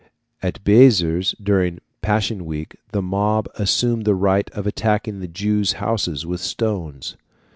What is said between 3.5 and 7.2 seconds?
assumed the right of attacking the Jews' houses with stones.